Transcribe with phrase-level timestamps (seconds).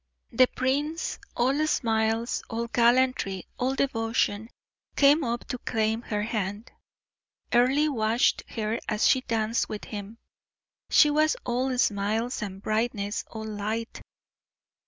[0.31, 4.49] The prince, all smiles, all gallantry, all devotion,
[4.95, 6.71] came up to claim her hand.
[7.53, 10.17] Earle watched her as she danced with him;
[10.89, 14.01] she was all smiles, all brightness, all light.